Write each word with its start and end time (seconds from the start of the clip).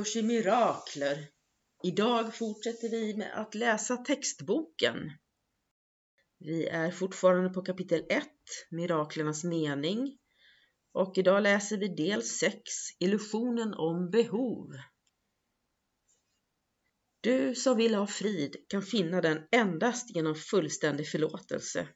Kurs 0.00 0.16
i 0.16 0.22
mirakler. 0.22 1.28
Idag 1.82 2.34
fortsätter 2.34 2.88
vi 2.88 3.16
med 3.16 3.40
att 3.40 3.54
läsa 3.54 3.96
textboken. 3.96 5.10
Vi 6.38 6.66
är 6.66 6.90
fortfarande 6.90 7.50
på 7.50 7.62
kapitel 7.62 8.04
1, 8.08 8.24
Miraklernas 8.70 9.44
mening. 9.44 10.18
Och 10.92 11.18
idag 11.18 11.42
läser 11.42 11.76
vi 11.76 11.88
del 11.88 12.22
6, 12.22 12.56
Illusionen 12.98 13.74
om 13.74 14.10
behov. 14.10 14.66
Du 17.20 17.54
som 17.54 17.76
vill 17.76 17.94
ha 17.94 18.06
frid 18.06 18.56
kan 18.68 18.82
finna 18.82 19.20
den 19.20 19.38
endast 19.52 20.14
genom 20.14 20.34
fullständig 20.34 21.08
förlåtelse. 21.08 21.88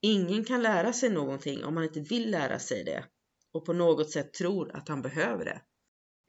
Ingen 0.00 0.44
kan 0.44 0.62
lära 0.62 0.92
sig 0.92 1.10
någonting 1.10 1.64
om 1.64 1.74
man 1.74 1.84
inte 1.84 2.00
vill 2.00 2.30
lära 2.30 2.58
sig 2.58 2.84
det 2.84 3.04
och 3.52 3.64
på 3.64 3.72
något 3.72 4.10
sätt 4.10 4.34
tror 4.34 4.76
att 4.76 4.88
han 4.88 5.02
behöver 5.02 5.44
det. 5.44 5.62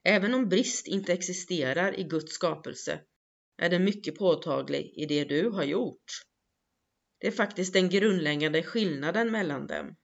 Även 0.03 0.33
om 0.33 0.49
brist 0.49 0.87
inte 0.87 1.13
existerar 1.13 1.99
i 1.99 2.03
Guds 2.03 2.33
skapelse 2.33 3.01
är 3.57 3.69
den 3.69 3.83
mycket 3.83 4.15
påtaglig 4.15 4.93
i 4.95 5.05
det 5.05 5.23
du 5.23 5.49
har 5.49 5.63
gjort. 5.63 6.03
Det 7.19 7.27
är 7.27 7.31
faktiskt 7.31 7.73
den 7.73 7.89
grundläggande 7.89 8.63
skillnaden 8.63 9.31
mellan 9.31 9.67
dem. 9.67 9.95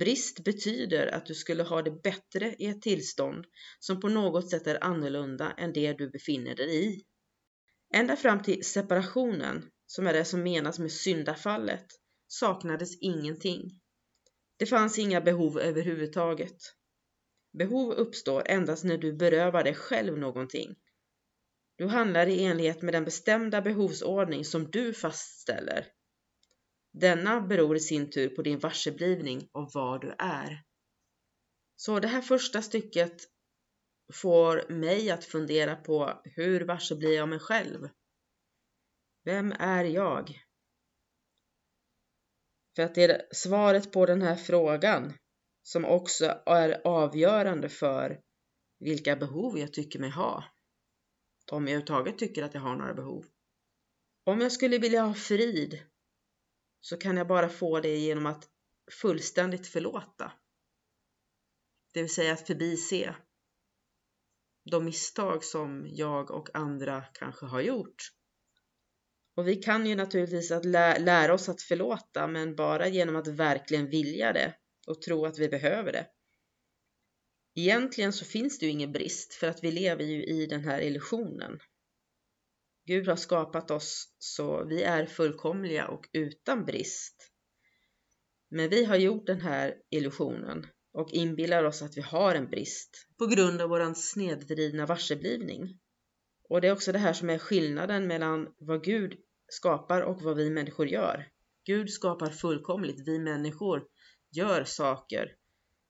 Brist 0.00 0.44
betyder 0.44 1.06
att 1.06 1.26
du 1.26 1.34
skulle 1.34 1.62
ha 1.62 1.82
det 1.82 2.02
bättre 2.02 2.54
i 2.58 2.66
ett 2.66 2.82
tillstånd 2.82 3.44
som 3.78 4.00
på 4.00 4.08
något 4.08 4.50
sätt 4.50 4.66
är 4.66 4.84
annorlunda 4.84 5.52
än 5.52 5.72
det 5.72 5.92
du 5.92 6.10
befinner 6.10 6.54
dig 6.54 6.86
i. 6.86 7.04
Ända 7.94 8.16
fram 8.16 8.42
till 8.42 8.64
separationen, 8.64 9.70
som 9.86 10.06
är 10.06 10.12
det 10.12 10.24
som 10.24 10.42
menas 10.42 10.78
med 10.78 10.92
syndafallet, 10.92 11.86
saknades 12.26 12.98
ingenting. 13.00 13.80
Det 14.56 14.66
fanns 14.66 14.98
inga 14.98 15.20
behov 15.20 15.58
överhuvudtaget. 15.58 16.56
Behov 17.52 17.92
uppstår 17.92 18.42
endast 18.46 18.84
när 18.84 18.98
du 18.98 19.12
berövar 19.12 19.64
dig 19.64 19.74
själv 19.74 20.18
någonting. 20.18 20.74
Du 21.76 21.86
handlar 21.86 22.26
i 22.26 22.44
enlighet 22.44 22.82
med 22.82 22.94
den 22.94 23.04
bestämda 23.04 23.62
behovsordning 23.62 24.44
som 24.44 24.70
du 24.70 24.92
fastställer. 24.92 25.86
Denna 26.92 27.40
beror 27.40 27.76
i 27.76 27.80
sin 27.80 28.10
tur 28.10 28.28
på 28.28 28.42
din 28.42 28.58
varseblivning 28.58 29.48
av 29.52 29.70
vad 29.74 30.00
du 30.00 30.14
är. 30.18 30.62
Så 31.76 32.00
det 32.00 32.08
här 32.08 32.22
första 32.22 32.62
stycket 32.62 33.16
får 34.12 34.72
mig 34.72 35.10
att 35.10 35.24
fundera 35.24 35.76
på 35.76 36.22
hur 36.24 36.60
varse 36.60 36.96
blir 36.96 37.16
jag 37.16 37.28
mig 37.28 37.38
själv? 37.38 37.88
Vem 39.24 39.52
är 39.52 39.84
jag? 39.84 40.42
För 42.76 42.82
att 42.82 42.94
det 42.94 43.04
är 43.04 43.22
svaret 43.32 43.92
på 43.92 44.06
den 44.06 44.22
här 44.22 44.36
frågan 44.36 45.12
som 45.62 45.84
också 45.84 46.42
är 46.46 46.86
avgörande 46.86 47.68
för 47.68 48.20
vilka 48.78 49.16
behov 49.16 49.58
jag 49.58 49.72
tycker 49.72 49.98
mig 49.98 50.10
ha. 50.10 50.44
Om 51.50 51.62
jag 51.62 51.70
överhuvudtaget 51.70 52.18
tycker 52.18 52.42
att 52.42 52.54
jag 52.54 52.60
har 52.60 52.76
några 52.76 52.94
behov. 52.94 53.26
Om 54.24 54.40
jag 54.40 54.52
skulle 54.52 54.78
vilja 54.78 55.02
ha 55.02 55.14
frid 55.14 55.82
så 56.80 56.96
kan 56.96 57.16
jag 57.16 57.26
bara 57.26 57.48
få 57.48 57.80
det 57.80 57.96
genom 57.96 58.26
att 58.26 58.48
fullständigt 58.90 59.66
förlåta. 59.66 60.32
Det 61.92 62.02
vill 62.02 62.14
säga 62.14 62.32
att 62.32 62.46
förbise 62.46 63.16
de 64.70 64.84
misstag 64.84 65.44
som 65.44 65.86
jag 65.90 66.30
och 66.30 66.48
andra 66.54 67.04
kanske 67.12 67.46
har 67.46 67.60
gjort. 67.60 68.12
Och 69.36 69.48
vi 69.48 69.56
kan 69.56 69.86
ju 69.86 69.94
naturligtvis 69.94 70.50
att 70.50 70.64
lä 70.64 70.98
lära 70.98 71.34
oss 71.34 71.48
att 71.48 71.62
förlåta, 71.62 72.26
men 72.26 72.56
bara 72.56 72.88
genom 72.88 73.16
att 73.16 73.26
verkligen 73.28 73.90
vilja 73.90 74.32
det 74.32 74.54
och 74.86 75.02
tro 75.02 75.26
att 75.26 75.38
vi 75.38 75.48
behöver 75.48 75.92
det. 75.92 76.06
Egentligen 77.54 78.12
så 78.12 78.24
finns 78.24 78.58
det 78.58 78.66
ju 78.66 78.72
ingen 78.72 78.92
brist 78.92 79.34
för 79.34 79.46
att 79.46 79.64
vi 79.64 79.72
lever 79.72 80.04
ju 80.04 80.24
i 80.24 80.46
den 80.46 80.64
här 80.64 80.80
illusionen. 80.80 81.58
Gud 82.86 83.08
har 83.08 83.16
skapat 83.16 83.70
oss 83.70 84.14
så 84.18 84.64
vi 84.64 84.82
är 84.82 85.06
fullkomliga 85.06 85.88
och 85.88 86.08
utan 86.12 86.64
brist. 86.64 87.32
Men 88.50 88.68
vi 88.68 88.84
har 88.84 88.96
gjort 88.96 89.26
den 89.26 89.40
här 89.40 89.74
illusionen 89.90 90.66
och 90.92 91.12
inbillar 91.12 91.64
oss 91.64 91.82
att 91.82 91.96
vi 91.96 92.00
har 92.00 92.34
en 92.34 92.50
brist 92.50 93.06
på 93.18 93.26
grund 93.26 93.60
av 93.60 93.68
våran 93.68 93.94
snedvridna 93.94 94.86
varseblivning. 94.86 95.78
Och 96.48 96.60
det 96.60 96.68
är 96.68 96.72
också 96.72 96.92
det 96.92 96.98
här 96.98 97.12
som 97.12 97.30
är 97.30 97.38
skillnaden 97.38 98.06
mellan 98.06 98.54
vad 98.58 98.84
Gud 98.84 99.18
skapar 99.48 100.00
och 100.00 100.22
vad 100.22 100.36
vi 100.36 100.50
människor 100.50 100.88
gör. 100.88 101.28
Gud 101.64 101.90
skapar 101.90 102.30
fullkomligt, 102.30 103.08
vi 103.08 103.18
människor 103.18 103.84
gör 104.32 104.64
saker 104.64 105.36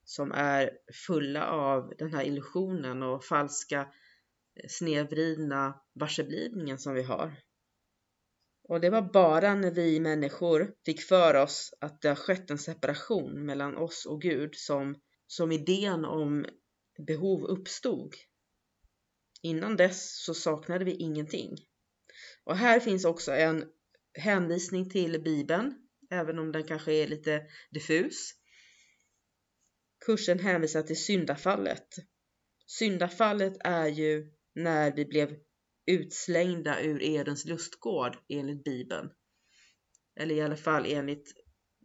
som 0.05 0.33
är 0.33 0.71
fulla 1.07 1.47
av 1.47 1.93
den 1.99 2.15
här 2.15 2.25
illusionen 2.25 3.03
och 3.03 3.25
falska 3.25 3.81
eh, 3.81 4.69
snedvridna 4.69 5.81
varseblivningen 5.93 6.79
som 6.79 6.95
vi 6.95 7.03
har. 7.03 7.37
Och 8.69 8.81
det 8.81 8.91
var 8.91 9.03
bara 9.03 9.55
när 9.55 9.71
vi 9.71 10.01
människor 10.01 10.75
fick 10.85 11.03
för 11.03 11.35
oss 11.35 11.75
att 11.81 12.01
det 12.01 12.09
har 12.09 12.17
skett 12.17 12.51
en 12.51 12.59
separation 12.59 13.47
mellan 13.47 13.77
oss 13.77 14.07
och 14.07 14.21
Gud 14.21 14.55
som, 14.55 14.95
som 15.27 15.53
idén 15.53 16.05
om 16.05 16.47
behov 17.07 17.45
uppstod. 17.45 18.15
Innan 19.43 19.77
dess 19.77 20.25
så 20.25 20.35
saknade 20.35 20.85
vi 20.85 20.93
ingenting. 20.93 21.57
Och 22.45 22.57
här 22.57 22.81
finns 22.81 23.05
också 23.05 23.33
en 23.33 23.65
hänvisning 24.15 24.91
till 24.91 25.23
Bibeln 25.23 25.82
även 26.13 26.39
om 26.39 26.53
den 26.53 26.65
kanske 26.65 26.93
är 26.93 27.07
lite 27.07 27.47
diffus. 27.71 28.31
Kursen 30.07 30.39
hänvisar 30.39 30.83
till 30.83 31.05
syndafallet. 31.05 31.89
Syndafallet 32.67 33.57
är 33.65 33.87
ju 33.87 34.33
när 34.55 34.97
vi 34.97 35.05
blev 35.05 35.37
utslängda 35.87 36.83
ur 36.83 37.03
Edens 37.03 37.45
lustgård 37.45 38.19
enligt 38.29 38.65
Bibeln. 38.65 39.11
Eller 40.17 40.35
i 40.35 40.41
alla 40.41 40.57
fall 40.57 40.87
enligt 40.89 41.33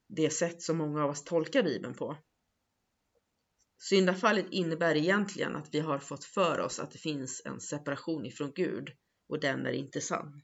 det 0.08 0.30
sätt 0.30 0.62
som 0.62 0.78
många 0.78 1.04
av 1.04 1.10
oss 1.10 1.24
tolkar 1.24 1.64
Bibeln 1.64 1.94
på. 1.94 2.18
Syndafallet 3.78 4.46
innebär 4.52 4.96
egentligen 4.96 5.56
att 5.56 5.74
vi 5.74 5.80
har 5.80 6.00
fått 6.00 6.24
för 6.24 6.60
oss 6.60 6.80
att 6.80 6.92
det 6.92 6.98
finns 6.98 7.42
en 7.46 7.60
separation 7.60 8.26
ifrån 8.26 8.52
Gud 8.56 8.90
och 9.30 9.40
den 9.40 9.66
är 9.66 9.72
inte 9.72 10.02
sann. 10.02 10.42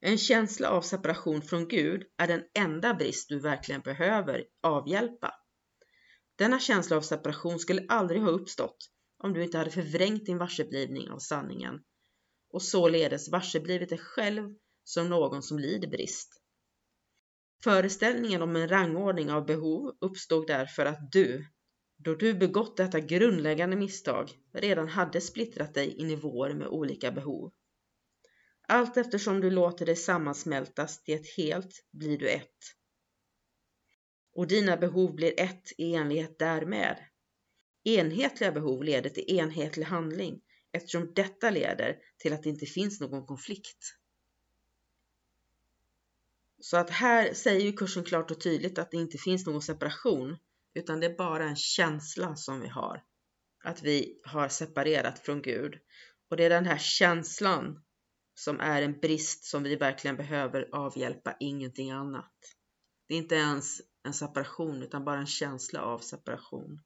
En 0.00 0.18
känsla 0.18 0.70
av 0.70 0.82
separation 0.82 1.42
från 1.42 1.68
Gud 1.68 2.02
är 2.16 2.26
den 2.26 2.44
enda 2.54 2.94
brist 2.94 3.28
du 3.28 3.38
verkligen 3.38 3.80
behöver 3.80 4.44
avhjälpa. 4.62 5.34
Denna 6.36 6.60
känsla 6.60 6.96
av 6.96 7.00
separation 7.00 7.58
skulle 7.58 7.86
aldrig 7.88 8.22
ha 8.22 8.30
uppstått 8.30 8.76
om 9.18 9.32
du 9.32 9.42
inte 9.42 9.58
hade 9.58 9.70
förvrängt 9.70 10.26
din 10.26 10.38
varseblivning 10.38 11.10
av 11.10 11.18
sanningen 11.18 11.80
och 12.52 12.62
således 12.62 13.28
varseblivit 13.28 13.88
dig 13.88 13.98
själv 13.98 14.54
som 14.84 15.08
någon 15.08 15.42
som 15.42 15.58
lider 15.58 15.88
brist. 15.88 16.42
Föreställningen 17.64 18.42
om 18.42 18.56
en 18.56 18.68
rangordning 18.68 19.30
av 19.30 19.46
behov 19.46 19.96
uppstod 20.00 20.46
därför 20.46 20.86
att 20.86 21.12
du, 21.12 21.46
då 21.96 22.14
du 22.14 22.34
begått 22.34 22.76
detta 22.76 23.00
grundläggande 23.00 23.76
misstag, 23.76 24.30
redan 24.52 24.88
hade 24.88 25.20
splittrat 25.20 25.74
dig 25.74 26.00
i 26.00 26.04
nivåer 26.04 26.54
med 26.54 26.68
olika 26.68 27.12
behov. 27.12 27.52
Allt 28.70 28.96
eftersom 28.96 29.40
du 29.40 29.50
låter 29.50 29.86
dig 29.86 29.96
sammansmältas 29.96 31.02
till 31.02 31.14
ett 31.14 31.36
helt 31.36 31.86
blir 31.90 32.18
du 32.18 32.28
ett. 32.28 32.74
Och 34.34 34.46
dina 34.46 34.76
behov 34.76 35.14
blir 35.14 35.40
ett 35.40 35.72
i 35.78 35.94
enlighet 35.94 36.38
därmed. 36.38 36.96
Enhetliga 37.84 38.52
behov 38.52 38.84
leder 38.84 39.10
till 39.10 39.30
enhetlig 39.30 39.84
handling 39.84 40.40
eftersom 40.72 41.12
detta 41.14 41.50
leder 41.50 41.98
till 42.18 42.32
att 42.32 42.42
det 42.42 42.48
inte 42.48 42.66
finns 42.66 43.00
någon 43.00 43.26
konflikt. 43.26 43.94
Så 46.60 46.76
att 46.76 46.90
här 46.90 47.34
säger 47.34 47.60
ju 47.60 47.72
kursen 47.72 48.04
klart 48.04 48.30
och 48.30 48.40
tydligt 48.40 48.78
att 48.78 48.90
det 48.90 48.96
inte 48.96 49.18
finns 49.18 49.46
någon 49.46 49.62
separation 49.62 50.36
utan 50.74 51.00
det 51.00 51.06
är 51.06 51.16
bara 51.16 51.44
en 51.44 51.56
känsla 51.56 52.36
som 52.36 52.60
vi 52.60 52.68
har. 52.68 53.04
Att 53.64 53.82
vi 53.82 54.20
har 54.24 54.48
separerat 54.48 55.18
från 55.18 55.42
Gud. 55.42 55.74
Och 56.30 56.36
det 56.36 56.44
är 56.44 56.50
den 56.50 56.66
här 56.66 56.78
känslan 56.78 57.82
som 58.38 58.60
är 58.60 58.82
en 58.82 59.00
brist 59.00 59.44
som 59.44 59.62
vi 59.62 59.76
verkligen 59.76 60.16
behöver 60.16 60.68
avhjälpa, 60.72 61.36
ingenting 61.40 61.90
annat. 61.90 62.32
Det 63.08 63.14
är 63.14 63.18
inte 63.18 63.34
ens 63.34 63.80
en 64.06 64.12
separation 64.12 64.82
utan 64.82 65.04
bara 65.04 65.18
en 65.18 65.26
känsla 65.26 65.82
av 65.82 65.98
separation. 65.98 66.80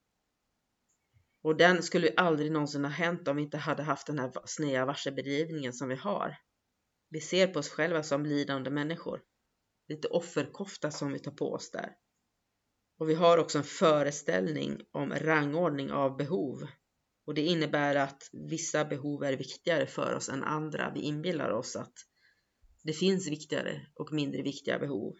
Och 1.42 1.56
den 1.56 1.82
skulle 1.82 2.14
aldrig 2.16 2.52
någonsin 2.52 2.84
ha 2.84 2.90
hänt 2.90 3.28
om 3.28 3.36
vi 3.36 3.42
inte 3.42 3.58
hade 3.58 3.82
haft 3.82 4.06
den 4.06 4.18
här 4.18 4.32
sneda 4.44 4.84
varsebedrivningen 4.84 5.72
som 5.72 5.88
vi 5.88 5.94
har. 5.94 6.36
Vi 7.10 7.20
ser 7.20 7.46
på 7.46 7.58
oss 7.58 7.68
själva 7.68 8.02
som 8.02 8.26
lidande 8.26 8.70
människor. 8.70 9.22
Lite 9.88 10.08
offerkofta 10.08 10.90
som 10.90 11.12
vi 11.12 11.18
tar 11.18 11.32
på 11.32 11.52
oss 11.52 11.70
där. 11.70 11.96
Och 12.98 13.08
vi 13.08 13.14
har 13.14 13.38
också 13.38 13.58
en 13.58 13.64
föreställning 13.64 14.80
om 14.92 15.14
rangordning 15.14 15.92
av 15.92 16.16
behov. 16.16 16.66
Och 17.24 17.34
det 17.34 17.42
innebär 17.42 17.94
att 17.94 18.30
vissa 18.32 18.84
behov 18.84 19.24
är 19.24 19.36
viktigare 19.36 19.86
för 19.86 20.14
oss 20.14 20.28
än 20.28 20.44
andra. 20.44 20.92
Vi 20.94 21.00
inbillar 21.00 21.50
oss 21.50 21.76
att 21.76 21.92
det 22.82 22.92
finns 22.92 23.28
viktigare 23.28 23.86
och 23.94 24.12
mindre 24.12 24.42
viktiga 24.42 24.78
behov. 24.78 25.14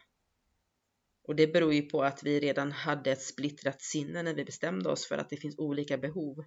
Och 1.25 1.37
det 1.37 1.47
beror 1.47 1.75
ju 1.75 1.83
på 1.83 2.03
att 2.03 2.23
vi 2.23 2.41
redan 2.41 2.73
hade 2.73 3.13
ett 3.13 3.23
splittrat 3.23 3.83
sinne 3.83 4.23
när 4.23 4.35
vi 4.35 4.45
bestämde 4.45 4.89
oss 4.89 5.07
för 5.07 5.19
att 5.19 5.31
det 5.31 5.37
finns 5.37 5.59
olika 5.59 5.99
behov. 5.99 6.45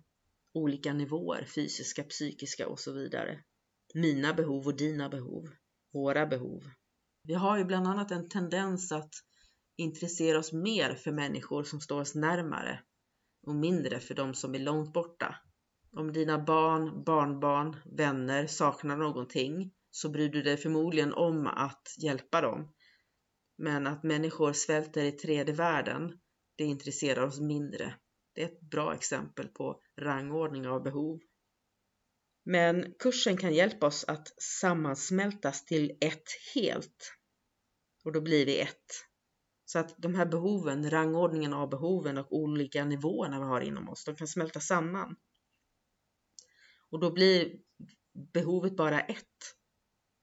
Olika 0.53 0.93
nivåer, 0.93 1.45
fysiska, 1.45 2.03
psykiska 2.03 2.67
och 2.67 2.79
så 2.79 2.93
vidare. 2.93 3.39
Mina 3.93 4.33
behov 4.33 4.67
och 4.67 4.77
dina 4.77 5.09
behov. 5.09 5.49
Våra 5.93 6.25
behov. 6.25 6.63
Vi 7.23 7.33
har 7.33 7.57
ju 7.57 7.65
bland 7.65 7.87
annat 7.87 8.11
en 8.11 8.29
tendens 8.29 8.91
att 8.91 9.13
intressera 9.75 10.39
oss 10.39 10.53
mer 10.53 10.95
för 10.95 11.11
människor 11.11 11.63
som 11.63 11.81
står 11.81 12.01
oss 12.01 12.15
närmare 12.15 12.79
och 13.45 13.55
mindre 13.55 13.99
för 13.99 14.15
de 14.15 14.33
som 14.33 14.55
är 14.55 14.59
långt 14.59 14.93
borta. 14.93 15.35
Om 15.91 16.13
dina 16.13 16.39
barn, 16.39 17.03
barnbarn, 17.03 17.75
vänner 17.85 18.47
saknar 18.47 18.97
någonting 18.97 19.71
så 19.91 20.09
bryr 20.09 20.29
du 20.29 20.41
dig 20.41 20.57
förmodligen 20.57 21.13
om 21.13 21.47
att 21.47 21.95
hjälpa 21.97 22.41
dem. 22.41 22.73
Men 23.57 23.87
att 23.87 24.03
människor 24.03 24.53
svälter 24.53 25.03
i 25.03 25.11
tredje 25.11 25.55
världen, 25.55 26.19
det 26.55 26.63
intresserar 26.63 27.23
oss 27.23 27.39
mindre. 27.39 27.95
Det 28.33 28.41
är 28.41 28.45
ett 28.45 28.61
bra 28.61 28.93
exempel 28.93 29.47
på 29.47 29.81
rangordning 30.01 30.67
av 30.67 30.83
behov. 30.83 31.19
Men 32.45 32.93
kursen 32.99 33.37
kan 33.37 33.53
hjälpa 33.53 33.85
oss 33.85 34.05
att 34.07 34.27
sammansmältas 34.41 35.65
till 35.65 35.97
ett 36.01 36.29
helt. 36.55 37.13
Och 38.03 38.11
då 38.11 38.21
blir 38.21 38.45
vi 38.45 38.59
ett. 38.59 39.05
Så 39.65 39.79
att 39.79 39.95
de 39.97 40.15
här 40.15 40.25
behoven, 40.25 40.89
rangordningen 40.89 41.53
av 41.53 41.69
behoven 41.69 42.17
och 42.17 42.27
olika 42.35 42.85
nivåerna 42.85 43.39
vi 43.39 43.45
har 43.45 43.61
inom 43.61 43.89
oss, 43.89 44.05
de 44.05 44.15
kan 44.15 44.27
smälta 44.27 44.59
samman. 44.59 45.15
Och 46.89 46.99
då 46.99 47.11
blir 47.11 47.59
behovet 48.33 48.75
bara 48.75 49.01
ett. 49.01 49.55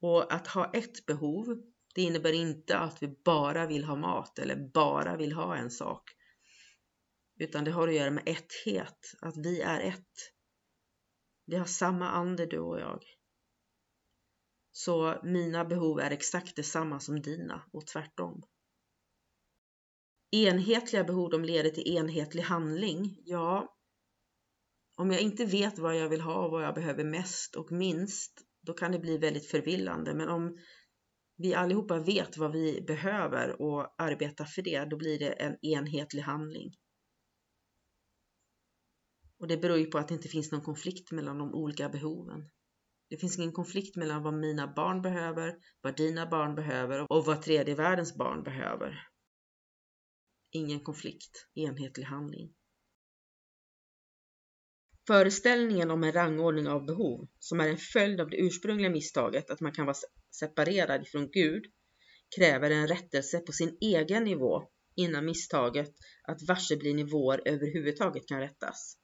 Och 0.00 0.33
att 0.33 0.47
ha 0.47 0.73
ett 0.75 1.06
behov, 1.06 1.62
det 1.94 2.03
innebär 2.03 2.33
inte 2.33 2.79
att 2.79 3.03
vi 3.03 3.09
bara 3.25 3.67
vill 3.67 3.85
ha 3.85 3.97
mat 3.97 4.39
eller 4.39 4.56
bara 4.75 5.17
vill 5.17 5.33
ha 5.33 5.56
en 5.56 5.71
sak. 5.71 6.11
Utan 7.39 7.65
det 7.65 7.71
har 7.71 7.89
att 7.89 7.94
göra 7.94 8.11
med 8.11 8.23
etthet, 8.27 9.15
att 9.21 9.37
vi 9.37 9.61
är 9.61 9.81
ett. 9.81 10.33
Vi 11.47 11.56
har 11.56 11.65
samma 11.65 12.11
ande 12.11 12.47
du 12.47 12.59
och 12.59 12.81
jag. 12.81 13.05
Så 14.73 15.21
mina 15.23 15.65
behov 15.65 16.00
är 16.00 16.11
exakt 16.11 16.56
detsamma 16.56 17.00
som 17.00 17.23
dina 17.23 17.62
och 17.73 17.87
tvärtom. 17.87 18.43
Enhetliga 20.32 21.05
behov 21.05 21.31
de 21.31 21.44
leder 21.44 21.70
till 21.70 21.96
enhetlig 21.96 22.43
handling. 22.43 23.17
Ja, 23.25 23.76
om 24.96 25.11
jag 25.11 25.20
inte 25.20 25.44
vet 25.44 25.79
vad 25.79 25.96
jag 25.96 26.08
vill 26.08 26.20
ha 26.20 26.44
och 26.44 26.50
vad 26.50 26.64
jag 26.64 26.75
behöver 26.75 27.05
mest 27.05 27.56
och 27.56 27.73
minst, 27.73 28.32
då 28.62 28.73
kan 28.73 28.93
det 28.93 28.99
bli 28.99 29.19
väldigt 29.19 29.46
förvillande. 29.46 30.14
Men 30.14 30.29
om 30.29 30.58
vi 31.37 31.55
allihopa 31.55 31.99
vet 31.99 32.37
vad 32.37 32.52
vi 32.52 32.81
behöver 32.87 33.62
och 33.62 34.02
arbetar 34.02 34.44
för 34.44 34.62
det, 34.62 34.84
då 34.84 34.96
blir 34.96 35.19
det 35.19 35.32
en 35.32 35.64
enhetlig 35.64 36.23
handling. 36.23 36.73
Och 39.38 39.49
det 39.49 39.56
beror 39.56 39.79
ju 39.79 39.87
på 39.87 39.99
att 39.99 40.08
det 40.08 40.14
inte 40.14 40.29
finns 40.29 40.52
någon 40.52 40.62
konflikt 40.62 41.12
mellan 41.12 41.38
de 41.38 41.55
olika 41.55 41.88
behoven. 41.88 42.50
Det 43.11 43.17
finns 43.17 43.38
ingen 43.38 43.52
konflikt 43.52 43.96
mellan 43.96 44.23
vad 44.23 44.34
mina 44.34 44.75
barn 44.75 45.02
behöver, 45.02 45.55
vad 45.81 45.96
dina 45.96 46.26
barn 46.26 46.55
behöver 46.55 47.12
och 47.12 47.25
vad 47.25 47.43
tredje 47.43 47.75
världens 47.75 48.17
barn 48.17 48.43
behöver. 48.43 49.12
Ingen 50.55 50.81
konflikt, 50.81 51.47
enhetlig 51.55 52.05
handling. 52.05 52.55
Föreställningen 55.07 55.91
om 55.91 56.05
en 56.05 56.13
rangordning 56.13 56.69
av 56.69 56.87
behov, 56.87 57.29
som 57.39 57.61
är 57.61 57.69
en 57.69 57.77
följd 57.77 58.21
av 58.21 58.31
det 58.31 58.37
ursprungliga 58.37 58.91
misstaget 58.91 59.51
att 59.51 59.61
man 59.61 59.73
kan 59.73 59.87
vara 59.87 59.97
separerad 60.31 61.09
från 61.09 61.31
Gud, 61.31 61.65
kräver 62.37 62.71
en 62.71 62.89
rättelse 62.89 63.39
på 63.39 63.53
sin 63.53 63.79
egen 63.81 64.25
nivå 64.25 64.69
innan 64.95 65.25
misstaget 65.25 65.93
att 66.29 66.43
varsebli 66.49 66.95
nivåer 66.95 67.43
överhuvudtaget 67.45 68.27
kan 68.27 68.41
rättas. 68.41 68.97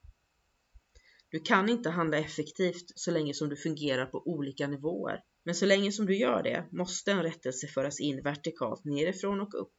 Du 1.31 1.39
kan 1.39 1.69
inte 1.69 1.89
handla 1.89 2.17
effektivt 2.17 2.91
så 2.95 3.11
länge 3.11 3.33
som 3.33 3.49
du 3.49 3.55
fungerar 3.55 4.05
på 4.05 4.23
olika 4.25 4.67
nivåer. 4.67 5.23
Men 5.43 5.55
så 5.55 5.65
länge 5.65 5.91
som 5.91 6.05
du 6.05 6.17
gör 6.17 6.43
det 6.43 6.67
måste 6.71 7.11
en 7.11 7.23
rättelse 7.23 7.67
föras 7.67 7.99
in 7.99 8.23
vertikalt 8.23 8.85
nerifrån 8.85 9.41
och 9.41 9.61
upp. 9.61 9.75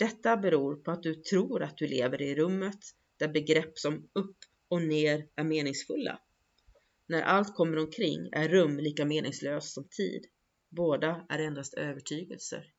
Detta 0.00 0.36
beror 0.36 0.76
på 0.76 0.90
att 0.90 1.02
du 1.02 1.14
tror 1.14 1.62
att 1.62 1.76
du 1.76 1.86
lever 1.86 2.22
i 2.22 2.34
rummet 2.34 2.78
där 3.16 3.28
begrepp 3.28 3.78
som 3.78 4.10
upp 4.12 4.36
och 4.68 4.82
ner 4.82 5.28
är 5.34 5.44
meningsfulla. 5.44 6.20
När 7.06 7.22
allt 7.22 7.54
kommer 7.54 7.78
omkring 7.78 8.28
är 8.32 8.48
rum 8.48 8.78
lika 8.78 9.04
meningslöst 9.04 9.72
som 9.72 9.88
tid. 9.88 10.26
Båda 10.68 11.26
är 11.28 11.38
endast 11.38 11.74
övertygelser. 11.74 12.72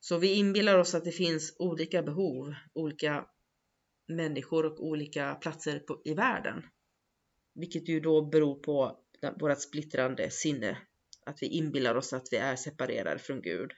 Så 0.00 0.18
vi 0.18 0.34
inbillar 0.34 0.78
oss 0.78 0.94
att 0.94 1.04
det 1.04 1.12
finns 1.12 1.56
olika 1.58 2.02
behov, 2.02 2.54
olika 2.72 3.26
människor 4.08 4.66
och 4.66 4.86
olika 4.86 5.34
platser 5.34 5.78
på, 5.78 6.02
i 6.04 6.14
världen. 6.14 6.62
Vilket 7.54 7.88
ju 7.88 8.00
då 8.00 8.22
beror 8.22 8.54
på 8.54 8.98
vårt 9.40 9.60
splittrande 9.60 10.30
sinne. 10.30 10.78
Att 11.26 11.42
vi 11.42 11.46
inbillar 11.46 11.94
oss 11.94 12.12
att 12.12 12.28
vi 12.30 12.36
är 12.36 12.56
separerade 12.56 13.18
från 13.18 13.42
Gud. 13.42 13.72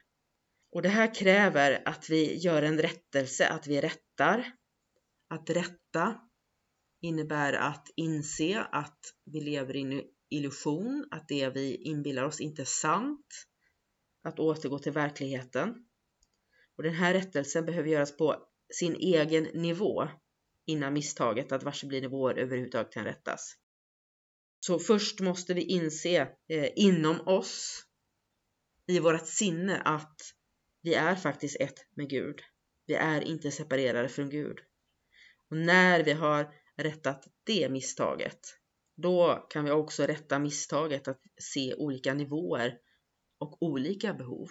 Och 0.74 0.82
det 0.82 0.88
här 0.88 1.14
kräver 1.14 1.82
att 1.84 2.10
vi 2.10 2.36
gör 2.36 2.62
en 2.62 2.78
rättelse, 2.78 3.48
att 3.48 3.66
vi 3.66 3.80
rättar. 3.80 4.52
Att 5.28 5.50
rätta 5.50 6.20
innebär 7.00 7.52
att 7.52 7.88
inse 7.96 8.60
att 8.72 8.98
vi 9.24 9.40
lever 9.40 9.76
i 9.76 9.80
en 9.80 10.02
illusion, 10.28 11.08
att 11.10 11.28
det 11.28 11.48
vi 11.48 11.76
inbillar 11.76 12.24
oss 12.24 12.40
inte 12.40 12.62
är 12.62 12.66
sant. 12.66 13.26
Att 14.22 14.38
återgå 14.38 14.78
till 14.78 14.92
verkligheten. 14.92 15.86
Och 16.76 16.82
den 16.82 16.94
här 16.94 17.14
rättelsen 17.14 17.66
behöver 17.66 17.88
göras 17.88 18.16
på 18.16 18.48
sin 18.74 18.96
egen 18.96 19.44
nivå 19.44 20.08
innan 20.66 20.92
misstaget 20.92 21.52
att 21.52 21.62
varsebli-nivåer 21.62 22.38
överhuvudtaget 22.38 22.92
kan 22.92 23.04
rättas. 23.04 23.56
Så 24.60 24.78
först 24.78 25.20
måste 25.20 25.54
vi 25.54 25.62
inse 25.62 26.28
eh, 26.48 26.68
inom 26.76 27.20
oss, 27.20 27.82
i 28.86 28.98
vårt 28.98 29.26
sinne, 29.26 29.80
att 29.80 30.20
vi 30.84 30.94
är 30.94 31.14
faktiskt 31.16 31.56
ett 31.60 31.86
med 31.94 32.08
Gud. 32.08 32.40
Vi 32.86 32.94
är 32.94 33.20
inte 33.20 33.50
separerade 33.50 34.08
från 34.08 34.30
Gud. 34.30 34.58
Och 35.50 35.56
när 35.56 36.04
vi 36.04 36.12
har 36.12 36.54
rättat 36.76 37.28
det 37.44 37.68
misstaget, 37.68 38.58
då 38.96 39.46
kan 39.50 39.64
vi 39.64 39.70
också 39.70 40.02
rätta 40.02 40.38
misstaget 40.38 41.08
att 41.08 41.20
se 41.40 41.74
olika 41.74 42.14
nivåer 42.14 42.78
och 43.38 43.62
olika 43.62 44.14
behov. 44.14 44.50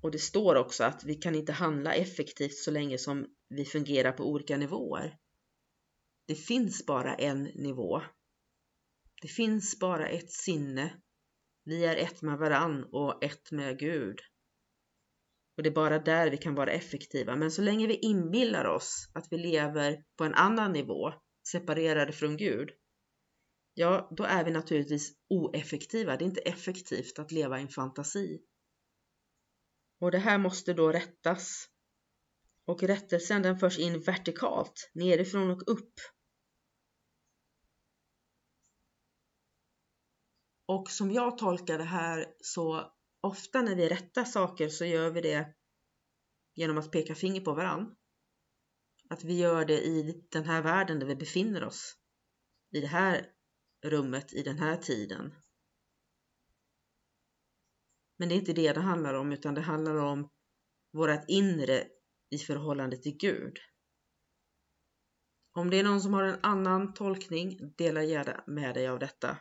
Och 0.00 0.10
det 0.10 0.18
står 0.18 0.54
också 0.54 0.84
att 0.84 1.04
vi 1.04 1.14
kan 1.14 1.34
inte 1.34 1.52
handla 1.52 1.94
effektivt 1.94 2.54
så 2.54 2.70
länge 2.70 2.98
som 2.98 3.26
vi 3.48 3.64
fungerar 3.64 4.12
på 4.12 4.30
olika 4.30 4.56
nivåer. 4.56 5.18
Det 6.26 6.34
finns 6.34 6.86
bara 6.86 7.14
en 7.14 7.42
nivå. 7.42 8.02
Det 9.22 9.28
finns 9.28 9.78
bara 9.78 10.08
ett 10.08 10.32
sinne. 10.32 11.00
Vi 11.70 11.84
är 11.84 11.96
ett 11.96 12.22
med 12.22 12.38
varann 12.38 12.84
och 12.84 13.24
ett 13.24 13.50
med 13.50 13.78
Gud. 13.78 14.20
Och 15.56 15.62
det 15.62 15.68
är 15.68 15.74
bara 15.74 15.98
där 15.98 16.30
vi 16.30 16.36
kan 16.36 16.54
vara 16.54 16.72
effektiva. 16.72 17.36
Men 17.36 17.50
så 17.50 17.62
länge 17.62 17.86
vi 17.86 17.94
inbillar 17.94 18.64
oss 18.64 19.10
att 19.14 19.26
vi 19.30 19.38
lever 19.38 20.04
på 20.16 20.24
en 20.24 20.34
annan 20.34 20.72
nivå, 20.72 21.12
separerade 21.48 22.12
från 22.12 22.36
Gud, 22.36 22.70
ja, 23.74 24.08
då 24.16 24.24
är 24.24 24.44
vi 24.44 24.50
naturligtvis 24.50 25.12
oeffektiva. 25.28 26.16
Det 26.16 26.24
är 26.24 26.26
inte 26.26 26.40
effektivt 26.40 27.18
att 27.18 27.32
leva 27.32 27.58
i 27.58 27.62
en 27.62 27.68
fantasi. 27.68 28.40
Och 30.00 30.10
det 30.10 30.18
här 30.18 30.38
måste 30.38 30.72
då 30.72 30.92
rättas. 30.92 31.66
Och 32.66 32.82
rättelsen 32.82 33.42
den 33.42 33.58
förs 33.58 33.78
in 33.78 34.00
vertikalt, 34.00 34.90
nerifrån 34.94 35.50
och 35.50 35.62
upp. 35.66 35.94
Och 40.70 40.90
som 40.90 41.12
jag 41.12 41.38
tolkar 41.38 41.78
det 41.78 41.84
här 41.84 42.34
så 42.40 42.92
ofta 43.20 43.62
när 43.62 43.74
vi 43.74 43.88
rättar 43.88 44.24
saker 44.24 44.68
så 44.68 44.84
gör 44.84 45.10
vi 45.10 45.20
det 45.20 45.54
genom 46.54 46.78
att 46.78 46.92
peka 46.92 47.14
finger 47.14 47.40
på 47.40 47.54
varann. 47.54 47.96
Att 49.08 49.24
vi 49.24 49.38
gör 49.38 49.64
det 49.64 49.80
i 49.86 50.26
den 50.30 50.44
här 50.44 50.62
världen 50.62 50.98
där 50.98 51.06
vi 51.06 51.16
befinner 51.16 51.64
oss. 51.64 51.96
I 52.72 52.80
det 52.80 52.86
här 52.86 53.26
rummet, 53.84 54.32
i 54.32 54.42
den 54.42 54.58
här 54.58 54.76
tiden. 54.76 55.34
Men 58.16 58.28
det 58.28 58.34
är 58.34 58.38
inte 58.38 58.52
det 58.52 58.72
det 58.72 58.80
handlar 58.80 59.14
om, 59.14 59.32
utan 59.32 59.54
det 59.54 59.60
handlar 59.60 59.94
om 59.94 60.30
vårt 60.92 61.24
inre 61.28 61.86
i 62.30 62.38
förhållande 62.38 62.96
till 62.96 63.16
Gud. 63.16 63.58
Om 65.52 65.70
det 65.70 65.78
är 65.78 65.84
någon 65.84 66.00
som 66.00 66.14
har 66.14 66.24
en 66.24 66.40
annan 66.42 66.94
tolkning, 66.94 67.74
dela 67.76 68.02
gärna 68.02 68.44
med 68.46 68.74
dig 68.74 68.88
av 68.88 68.98
detta. 68.98 69.38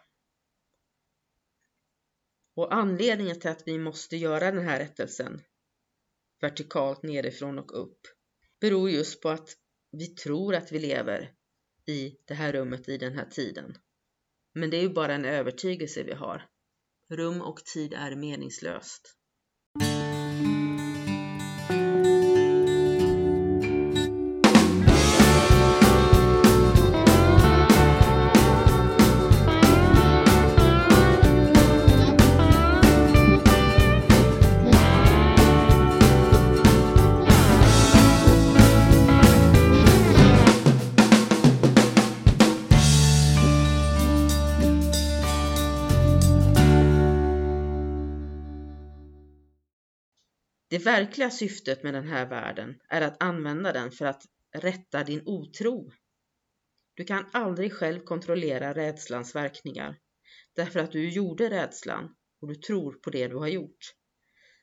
Och 2.55 2.73
anledningen 2.73 3.39
till 3.39 3.49
att 3.49 3.67
vi 3.67 3.77
måste 3.77 4.17
göra 4.17 4.51
den 4.51 4.65
här 4.65 4.79
rättelsen 4.79 5.41
vertikalt 6.41 7.03
nerifrån 7.03 7.59
och 7.59 7.81
upp 7.81 7.99
beror 8.59 8.89
just 8.89 9.21
på 9.21 9.29
att 9.29 9.49
vi 9.91 10.07
tror 10.07 10.55
att 10.55 10.71
vi 10.71 10.79
lever 10.79 11.33
i 11.85 12.15
det 12.25 12.33
här 12.33 12.53
rummet 12.53 12.89
i 12.89 12.97
den 12.97 13.13
här 13.13 13.25
tiden. 13.25 13.77
Men 14.53 14.69
det 14.69 14.77
är 14.77 14.81
ju 14.81 14.89
bara 14.89 15.13
en 15.13 15.25
övertygelse 15.25 16.03
vi 16.03 16.13
har. 16.13 16.49
Rum 17.09 17.41
och 17.41 17.65
tid 17.65 17.93
är 17.93 18.15
meningslöst. 18.15 19.15
Det 50.69 50.77
verkliga 50.77 51.29
syftet 51.29 51.83
med 51.83 51.93
den 51.93 52.07
här 52.07 52.29
världen 52.29 52.79
är 52.89 53.01
att 53.01 53.23
använda 53.23 53.73
den 53.73 53.91
för 53.91 54.05
att 54.05 54.23
rätta 54.53 55.03
din 55.03 55.21
otro. 55.25 55.91
Du 56.93 57.03
kan 57.03 57.25
aldrig 57.33 57.73
själv 57.73 57.99
kontrollera 57.99 58.73
rädslans 58.73 59.35
verkningar 59.35 59.97
därför 60.55 60.79
att 60.79 60.91
du 60.91 61.09
gjorde 61.09 61.49
rädslan 61.49 62.15
och 62.41 62.47
du 62.47 62.55
tror 62.55 62.93
på 62.93 63.09
det 63.09 63.27
du 63.27 63.35
har 63.35 63.47
gjort. 63.47 63.95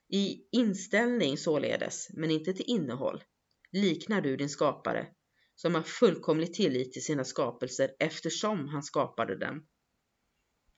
I 0.09 0.49
inställning 0.53 1.39
således, 1.39 2.09
men 2.13 2.31
inte 2.31 2.53
till 2.53 2.65
innehåll, 2.69 3.25
liknar 3.73 4.21
du 4.21 4.37
din 4.37 4.49
skapare 4.49 5.07
som 5.55 5.75
har 5.75 5.83
fullkomlig 5.83 6.55
tillit 6.55 6.93
till 6.93 7.05
sina 7.05 7.25
skapelser 7.25 7.91
eftersom 7.99 8.69
han 8.69 8.83
skapade 8.83 9.39
dem. 9.39 9.67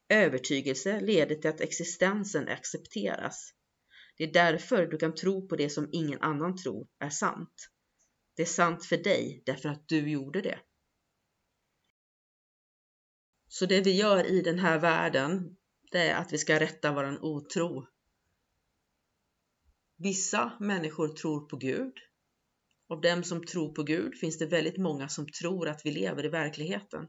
Övertygelse 0.09 1.01
leder 1.01 1.35
till 1.35 1.51
att 1.51 1.61
existensen 1.61 2.49
accepteras 2.49 3.53
det 4.19 4.25
är 4.25 4.33
därför 4.33 4.87
du 4.87 4.99
kan 4.99 5.15
tro 5.15 5.49
på 5.49 5.57
det 5.57 5.71
som 5.71 5.89
ingen 5.93 6.21
annan 6.21 6.57
tror 6.57 6.89
är 6.99 7.11
sant. 7.11 7.69
Det 8.37 8.43
är 8.43 8.47
sant 8.47 8.85
för 8.85 8.97
dig 8.97 9.43
därför 9.47 9.69
att 9.69 9.89
du 9.89 10.11
gjorde 10.11 10.41
det. 10.41 10.59
Så 13.49 13.67
det 13.67 13.81
vi 13.81 13.93
gör 13.93 14.25
i 14.25 14.41
den 14.41 14.59
här 14.59 14.79
världen, 14.79 15.57
det 15.91 15.99
är 15.99 16.17
att 16.17 16.33
vi 16.33 16.39
ska 16.39 16.61
rätta 16.61 16.93
våran 16.93 17.19
otro. 17.19 17.87
Vissa 19.97 20.53
människor 20.61 21.09
tror 21.09 21.41
på 21.49 21.57
Gud. 21.57 21.95
Av 22.89 23.01
dem 23.01 23.25
som 23.25 23.47
tror 23.47 23.75
på 23.75 23.83
Gud 23.83 24.19
finns 24.19 24.39
det 24.39 24.47
väldigt 24.47 24.79
många 24.79 25.09
som 25.09 25.27
tror 25.29 25.69
att 25.69 25.81
vi 25.85 25.91
lever 25.91 26.25
i 26.25 26.29
verkligheten. 26.29 27.09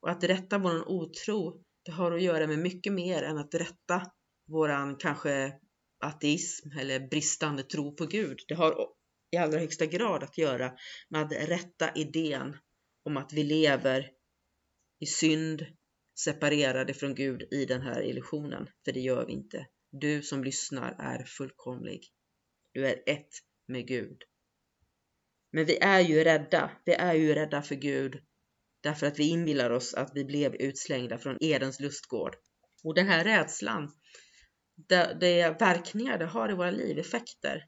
Och 0.00 0.10
att 0.10 0.24
rätta 0.24 0.58
våran 0.58 0.84
otro, 0.86 1.64
det 1.84 1.92
har 1.92 2.12
att 2.12 2.22
göra 2.22 2.46
med 2.46 2.58
mycket 2.58 2.92
mer 2.92 3.22
än 3.22 3.38
att 3.38 3.54
rätta 3.54 4.02
våran 4.46 4.96
kanske 4.96 5.60
ateism 6.06 6.70
eller 6.78 7.00
bristande 7.00 7.62
tro 7.62 7.96
på 7.96 8.06
Gud. 8.06 8.38
Det 8.48 8.54
har 8.54 8.88
i 9.30 9.36
allra 9.36 9.58
högsta 9.58 9.86
grad 9.86 10.22
att 10.22 10.38
göra 10.38 10.72
med 11.08 11.22
att 11.22 11.32
rätta 11.32 11.94
idén 11.94 12.56
om 13.04 13.16
att 13.16 13.32
vi 13.32 13.44
lever 13.44 14.10
i 15.00 15.06
synd, 15.06 15.66
separerade 16.18 16.94
från 16.94 17.14
Gud 17.14 17.42
i 17.50 17.64
den 17.64 17.82
här 17.82 18.02
illusionen. 18.02 18.68
För 18.84 18.92
det 18.92 19.00
gör 19.00 19.26
vi 19.26 19.32
inte. 19.32 19.66
Du 19.92 20.22
som 20.22 20.44
lyssnar 20.44 20.96
är 20.98 21.24
fullkomlig. 21.24 22.08
Du 22.72 22.86
är 22.86 23.02
ett 23.06 23.30
med 23.68 23.86
Gud. 23.88 24.22
Men 25.52 25.64
vi 25.64 25.78
är 25.78 26.00
ju 26.00 26.24
rädda. 26.24 26.70
Vi 26.84 26.92
är 26.92 27.14
ju 27.14 27.34
rädda 27.34 27.62
för 27.62 27.74
Gud 27.74 28.22
därför 28.80 29.06
att 29.06 29.18
vi 29.18 29.28
inbillar 29.28 29.70
oss 29.70 29.94
att 29.94 30.10
vi 30.14 30.24
blev 30.24 30.54
utslängda 30.54 31.18
från 31.18 31.36
Edens 31.40 31.80
lustgård. 31.80 32.36
Och 32.84 32.94
den 32.94 33.06
här 33.06 33.24
rädslan 33.24 33.92
det, 34.76 35.16
det 35.20 35.60
verkningar 35.60 36.18
det 36.18 36.26
har 36.26 36.50
i 36.50 36.54
våra 36.54 36.70
liv, 36.70 36.98
effekter. 36.98 37.66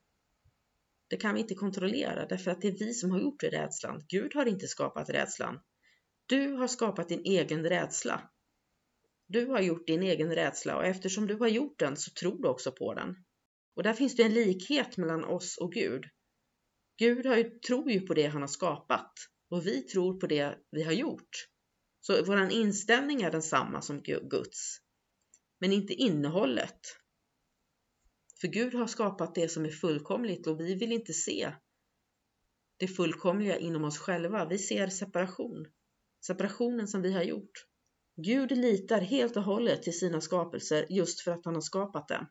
Det 1.09 1.17
kan 1.17 1.35
vi 1.35 1.41
inte 1.41 1.55
kontrollera 1.55 2.27
därför 2.27 2.51
att 2.51 2.61
det 2.61 2.69
är 2.69 2.79
vi 2.79 2.95
som 2.95 3.11
har 3.11 3.21
gjort 3.21 3.43
rädslan. 3.43 4.05
Gud 4.09 4.35
har 4.35 4.47
inte 4.47 4.67
skapat 4.67 5.11
rädslan. 5.11 5.61
Du 6.27 6.53
har 6.53 6.69
skapat 6.69 7.09
din 7.09 7.25
egen 7.25 7.69
rädsla. 7.69 8.31
Du 9.27 9.47
har 9.47 9.61
gjort 9.61 9.87
din 9.87 10.03
egen 10.03 10.35
rädsla 10.35 10.77
och 10.77 10.85
eftersom 10.85 11.27
du 11.27 11.35
har 11.35 11.49
gjort 11.49 11.79
den 11.79 11.97
så 11.97 12.11
tror 12.11 12.43
du 12.43 12.49
också 12.49 12.73
på 12.73 12.95
den. 12.95 13.17
Och 13.77 13.83
där 13.83 13.93
finns 13.93 14.17
det 14.17 14.23
en 14.23 14.35
likhet 14.35 14.97
mellan 14.97 15.25
oss 15.25 15.59
och 15.59 15.73
Gud. 15.73 16.05
Gud 16.99 17.27
har 17.27 17.37
ju, 17.37 17.59
tror 17.59 17.91
ju 17.91 18.01
på 18.01 18.15
det 18.15 18.27
han 18.27 18.41
har 18.41 18.49
skapat 18.49 19.13
och 19.51 19.67
vi 19.67 19.83
tror 19.83 20.21
på 20.21 20.27
det 20.27 20.59
vi 20.71 20.83
har 20.83 20.93
gjort. 20.93 21.49
Så 22.01 22.25
vår 22.25 22.51
inställning 22.51 23.23
är 23.23 23.31
densamma 23.31 23.83
som 23.83 24.03
Guds 24.03 24.79
men 25.59 25.73
inte 25.73 25.95
innehållet. 25.95 26.81
För 28.41 28.49
Gud 28.49 28.75
har 28.75 28.87
skapat 28.87 29.35
det 29.35 29.49
som 29.49 29.65
är 29.65 29.71
fullkomligt 29.71 30.47
och 30.47 30.61
vi 30.61 30.75
vill 30.75 30.93
inte 30.93 31.13
se 31.13 31.53
det 32.77 32.89
fullkomliga 32.89 33.59
inom 33.59 33.85
oss 33.85 33.99
själva. 33.99 34.45
Vi 34.45 34.59
ser 34.59 34.89
separation, 34.89 35.67
separationen 36.27 36.89
som 36.89 37.03
vi 37.03 37.13
har 37.13 37.23
gjort. 37.23 37.67
Gud 38.17 38.51
litar 38.51 39.01
helt 39.01 39.37
och 39.37 39.43
hållet 39.43 39.83
till 39.83 39.99
sina 39.99 40.21
skapelser 40.21 40.87
just 40.89 41.21
för 41.21 41.31
att 41.31 41.45
han 41.45 41.55
har 41.55 41.63
skapat 41.63 42.09
dem. 42.09 42.27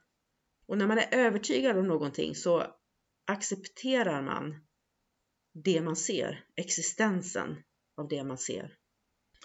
Och 0.66 0.78
när 0.78 0.88
man 0.88 0.98
är 0.98 1.08
övertygad 1.12 1.78
om 1.78 1.88
någonting 1.88 2.36
så 2.36 2.64
accepterar 3.26 4.22
man 4.22 4.68
det 5.64 5.82
man 5.82 5.96
ser, 5.96 6.46
existensen 6.56 7.56
av 7.98 8.08
det 8.08 8.24
man 8.24 8.38
ser. 8.38 8.78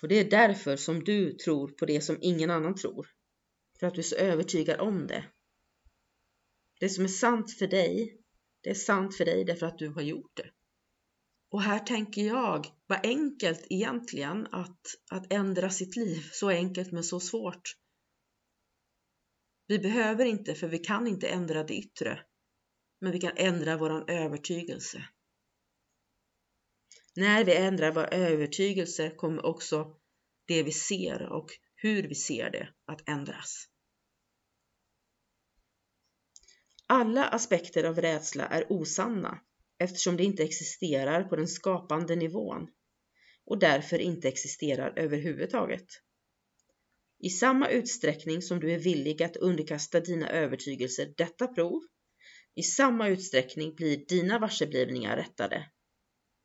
Och 0.03 0.09
det 0.09 0.15
är 0.15 0.31
därför 0.31 0.77
som 0.77 1.05
du 1.05 1.33
tror 1.33 1.69
på 1.69 1.87
det 1.87 2.01
som 2.01 2.19
ingen 2.21 2.51
annan 2.51 2.75
tror. 2.75 3.09
För 3.83 3.87
att 3.87 3.95
du 3.95 4.01
är 4.01 4.03
så 4.03 4.17
övertygad 4.17 4.81
om 4.81 5.07
det. 5.07 5.25
Det 6.81 6.89
som 6.89 7.05
är 7.05 7.09
sant 7.09 7.53
för 7.53 7.67
dig, 7.67 8.21
det 8.61 8.71
är 8.71 8.75
sant 8.75 9.17
för 9.17 9.25
dig 9.25 9.45
därför 9.45 9.67
att 9.67 9.79
du 9.79 9.89
har 9.89 10.03
gjort 10.03 10.37
det. 10.37 10.51
Och 11.51 11.63
här 11.63 11.79
tänker 11.79 12.23
jag, 12.23 12.67
vad 12.87 13.07
enkelt 13.07 13.67
egentligen 13.71 14.47
att, 14.47 14.81
att 15.11 15.33
ändra 15.33 15.71
sitt 15.71 15.97
liv. 15.97 16.29
Så 16.33 16.49
enkelt 16.49 16.93
men 16.93 17.05
så 17.05 17.21
svårt. 17.21 17.77
Vi 19.67 19.79
behöver 19.79 20.25
inte, 20.25 20.55
för 20.55 20.69
vi 20.69 20.79
kan 20.79 21.07
inte 21.07 21.29
ändra 21.29 21.65
det 21.65 21.75
yttre. 21.75 22.21
Men 23.01 23.13
vi 23.13 23.21
kan 23.21 23.37
ändra 23.37 23.77
vår 23.77 24.11
övertygelse. 24.11 25.05
När 27.17 27.45
vi 27.45 27.57
ändrar 27.57 27.93
vår 27.93 28.15
övertygelse 28.15 29.11
kommer 29.11 29.47
också 29.47 29.97
det 30.47 30.63
vi 30.63 30.73
ser 30.73 31.23
och 31.23 31.51
hur 31.75 32.09
vi 32.09 32.15
ser 32.15 32.51
det 32.51 32.69
att 32.85 33.09
ändras. 33.09 33.72
Alla 36.95 37.29
aspekter 37.29 37.85
av 37.85 38.01
rädsla 38.01 38.47
är 38.47 38.73
osanna 38.73 39.41
eftersom 39.79 40.17
det 40.17 40.25
inte 40.25 40.43
existerar 40.43 41.25
på 41.25 41.37
den 41.37 41.49
skapande 41.49 42.17
nivån 42.17 42.69
och 43.45 43.59
därför 43.59 43.99
inte 43.99 44.29
existerar 44.29 44.99
överhuvudtaget. 44.99 45.87
I 47.19 47.31
samma 47.31 47.69
utsträckning 47.69 48.43
som 48.43 48.61
du 48.61 48.73
är 48.73 48.79
villig 48.79 49.23
att 49.23 49.37
underkasta 49.37 50.01
dina 50.01 50.31
övertygelser 50.31 51.15
detta 51.17 51.47
prov, 51.47 51.81
i 52.55 52.63
samma 52.63 53.09
utsträckning 53.09 53.75
blir 53.75 54.07
dina 54.09 54.39
varseblivningar 54.39 55.17
rättade. 55.17 55.71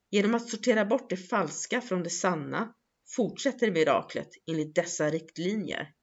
Genom 0.10 0.36
att 0.36 0.50
sortera 0.50 0.86
bort 0.86 1.10
det 1.10 1.18
falska 1.18 1.82
från 1.82 2.04
det 2.04 2.10
sanna 2.10 2.74
fortsätter 3.16 3.72
miraklet 3.72 4.30
enligt 4.52 4.76
dessa 4.76 5.10
riktlinjer. 5.10 5.94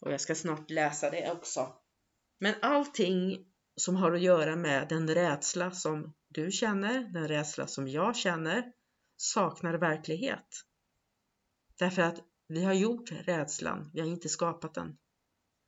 Och 0.00 0.12
jag 0.12 0.20
ska 0.20 0.34
snart 0.34 0.70
läsa 0.70 1.10
det 1.10 1.30
också. 1.32 1.72
Men 2.40 2.54
allting 2.62 3.46
som 3.76 3.96
har 3.96 4.12
att 4.12 4.22
göra 4.22 4.56
med 4.56 4.88
den 4.88 5.14
rädsla 5.14 5.70
som 5.70 6.14
du 6.28 6.50
känner, 6.50 7.12
den 7.12 7.28
rädsla 7.28 7.66
som 7.66 7.88
jag 7.88 8.16
känner, 8.16 8.72
saknar 9.16 9.74
verklighet. 9.74 10.46
Därför 11.78 12.02
att 12.02 12.20
vi 12.48 12.64
har 12.64 12.72
gjort 12.72 13.12
rädslan, 13.12 13.90
vi 13.92 14.00
har 14.00 14.08
inte 14.08 14.28
skapat 14.28 14.74
den. 14.74 14.98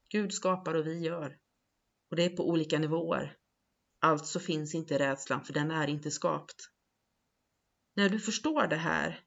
Gud 0.08 0.32
skapar 0.32 0.74
och 0.74 0.86
vi 0.86 0.98
gör. 0.98 1.38
Och 2.10 2.16
det 2.16 2.24
är 2.24 2.36
på 2.36 2.48
olika 2.48 2.78
nivåer. 2.78 3.36
Alltså 3.98 4.40
finns 4.40 4.74
inte 4.74 4.98
rädslan, 4.98 5.44
för 5.44 5.52
den 5.52 5.70
är 5.70 5.88
inte 5.88 6.10
skapt. 6.10 6.70
När 7.94 8.08
du 8.08 8.20
förstår 8.20 8.66
det 8.66 8.76
här 8.76 9.20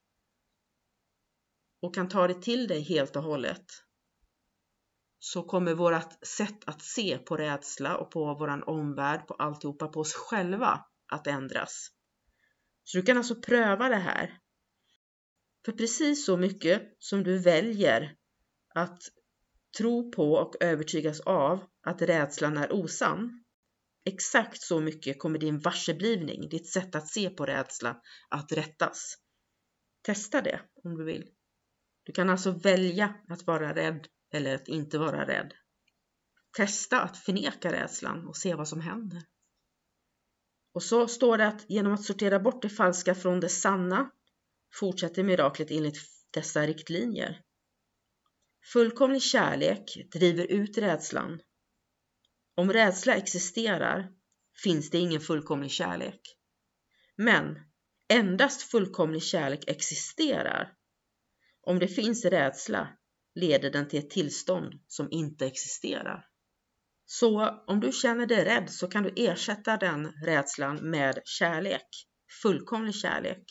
och 1.82 1.96
kan 1.96 2.10
ta 2.10 2.28
det 2.28 2.42
till 2.42 2.68
dig 2.68 2.82
helt 2.82 3.16
och 3.16 3.24
hållet 3.24 3.87
så 5.20 5.44
kommer 5.44 5.74
vårt 5.74 6.26
sätt 6.28 6.64
att 6.66 6.82
se 6.82 7.18
på 7.18 7.38
rädsla 7.38 7.98
och 7.98 8.12
på 8.12 8.34
våran 8.34 8.64
omvärld, 8.64 9.28
på 9.28 9.34
alltihopa, 9.34 9.88
på 9.88 10.00
oss 10.00 10.14
själva 10.14 10.86
att 11.12 11.28
ändras. 11.28 11.88
Så 12.84 12.98
du 12.98 13.04
kan 13.04 13.18
alltså 13.18 13.36
pröva 13.36 13.90
det 13.90 13.96
här. 13.96 14.40
För 15.66 15.72
precis 15.72 16.26
så 16.26 16.38
mycket 16.38 16.96
som 17.00 17.24
du 17.24 17.40
väljer 17.40 18.16
att 18.76 19.04
tro 19.78 20.12
på 20.12 20.34
och 20.34 20.56
övertygas 20.60 21.20
av 21.20 21.64
att 21.82 22.02
rädslan 22.02 22.58
är 22.58 22.74
osann, 22.74 23.44
exakt 24.06 24.62
så 24.62 24.80
mycket 24.80 25.20
kommer 25.20 25.40
din 25.40 25.60
varseblivning, 25.60 26.50
ditt 26.50 26.70
sätt 26.70 26.96
att 26.96 27.08
se 27.08 27.30
på 27.30 27.46
rädsla, 27.46 28.02
att 28.30 28.52
rättas. 28.52 29.18
Testa 30.02 30.42
det 30.42 30.62
om 30.84 30.98
du 30.98 31.04
vill. 31.04 31.30
Du 32.04 32.12
kan 32.12 32.30
alltså 32.30 32.52
välja 32.52 33.16
att 33.30 33.48
vara 33.48 33.76
rädd 33.76 34.08
eller 34.32 34.56
att 34.56 34.68
inte 34.68 34.98
vara 34.98 35.28
rädd. 35.28 35.54
Testa 36.58 37.02
att 37.02 37.18
förneka 37.18 37.72
rädslan 37.72 38.28
och 38.28 38.38
se 38.38 38.56
vad 38.56 38.68
som 38.68 38.82
händer. 38.82 39.24
Och 40.74 40.84
så 40.84 41.08
står 41.08 41.38
det 41.38 41.48
att 41.48 41.70
genom 41.70 41.94
att 41.94 42.04
sortera 42.04 42.40
bort 42.40 42.62
det 42.62 42.70
falska 42.70 43.16
från 43.16 43.40
det 43.40 43.50
sanna 43.50 44.12
fortsätter 44.74 45.24
miraklet 45.24 45.72
enligt 45.72 45.98
dessa 46.32 46.68
riktlinjer. 46.68 47.42
Fullkomlig 48.74 49.22
kärlek 49.22 50.08
driver 50.12 50.46
ut 50.46 50.78
rädslan. 50.78 51.42
Om 52.56 52.74
rädsla 52.74 53.16
existerar 53.16 54.12
finns 54.64 54.90
det 54.90 54.98
ingen 54.98 55.22
fullkomlig 55.22 55.72
kärlek. 55.72 56.22
Men 57.16 57.60
endast 58.10 58.62
fullkomlig 58.62 59.24
kärlek 59.24 59.64
existerar. 59.68 60.74
Om 61.62 61.80
det 61.80 61.88
finns 61.88 62.26
rädsla 62.26 62.98
leder 63.38 63.72
den 63.72 63.88
till 63.88 64.00
ett 64.00 64.10
tillstånd 64.10 64.74
som 64.88 65.08
inte 65.12 65.46
existerar. 65.46 66.26
Så 67.06 67.64
om 67.68 67.80
du 67.80 67.92
känner 67.92 68.26
dig 68.26 68.46
rädd 68.46 68.70
så 68.70 68.88
kan 68.88 69.04
du 69.04 69.14
ersätta 69.16 69.78
den 69.78 70.12
rädslan 70.26 70.90
med 70.90 71.22
kärlek, 71.26 71.88
fullkomlig 72.42 72.96
kärlek. 72.96 73.44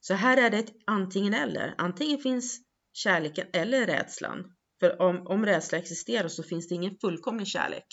Så 0.00 0.14
här 0.14 0.36
är 0.36 0.50
det 0.50 0.58
ett 0.58 0.74
antingen 0.86 1.34
eller. 1.34 1.74
Antingen 1.78 2.18
finns 2.18 2.60
kärleken 2.92 3.46
eller 3.52 3.86
rädslan. 3.86 4.56
För 4.80 5.02
om, 5.02 5.26
om 5.26 5.46
rädsla 5.46 5.78
existerar 5.78 6.28
så 6.28 6.42
finns 6.42 6.68
det 6.68 6.74
ingen 6.74 6.98
fullkomlig 7.00 7.46
kärlek. 7.46 7.86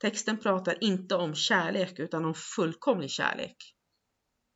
Texten 0.00 0.38
pratar 0.38 0.84
inte 0.84 1.14
om 1.14 1.34
kärlek 1.34 1.98
utan 1.98 2.24
om 2.24 2.34
fullkomlig 2.34 3.10
kärlek. 3.10 3.56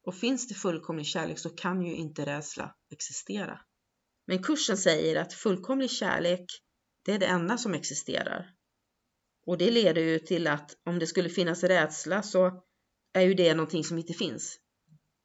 Och 0.07 0.15
finns 0.15 0.49
det 0.49 0.55
fullkomlig 0.55 1.07
kärlek 1.07 1.39
så 1.39 1.51
kan 1.51 1.83
ju 1.83 1.95
inte 1.95 2.27
rädsla 2.27 2.75
existera. 2.93 3.61
Men 4.27 4.43
kursen 4.43 4.77
säger 4.77 5.17
att 5.17 5.33
fullkomlig 5.33 5.91
kärlek, 5.91 6.45
det 7.05 7.13
är 7.13 7.19
det 7.19 7.27
enda 7.27 7.59
som 7.59 7.75
existerar. 7.75 8.51
Och 9.47 9.59
det 9.59 9.71
leder 9.71 10.03
ju 10.03 10.19
till 10.19 10.47
att 10.47 10.77
om 10.85 10.99
det 10.99 11.07
skulle 11.07 11.29
finnas 11.29 11.65
rädsla 11.65 12.23
så 12.23 12.63
är 13.13 13.21
ju 13.21 13.35
det 13.35 13.55
någonting 13.55 13.85
som 13.85 13.99
inte 13.99 14.13
finns. 14.13 14.59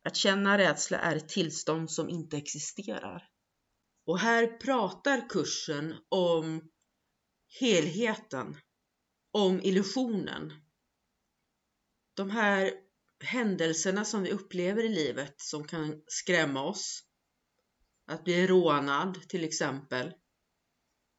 Att 0.04 0.16
känna 0.16 0.58
rädsla 0.58 0.98
är 0.98 1.16
ett 1.16 1.30
tillstånd 1.30 1.92
som 1.92 2.10
inte 2.10 2.38
existerar. 2.38 3.30
Och 4.06 4.20
här 4.20 4.48
pratar 4.48 5.30
kursen 5.30 5.96
om 6.10 6.70
helheten, 7.60 8.58
om 9.32 9.62
illusionen. 9.62 10.54
De 12.14 12.30
här 12.30 12.74
händelserna 13.24 14.06
som 14.06 14.24
vi 14.24 14.32
upplever 14.32 14.84
i 14.84 14.90
livet 14.90 15.42
som 15.42 15.68
kan 15.68 16.02
skrämma 16.08 16.64
oss. 16.64 17.04
Att 18.10 18.24
bli 18.24 18.48
rånad 18.48 19.30
till 19.30 19.44
exempel. 19.44 20.14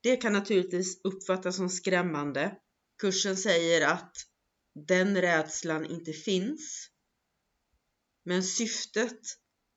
Det 0.02 0.16
kan 0.16 0.32
naturligtvis 0.32 1.00
uppfattas 1.04 1.56
som 1.56 1.68
skrämmande. 1.68 2.56
Kursen 3.00 3.36
säger 3.36 3.88
att 3.88 4.12
den 4.88 5.20
rädslan 5.20 5.86
inte 5.86 6.12
finns. 6.12 6.90
Men 8.24 8.42
syftet 8.42 9.20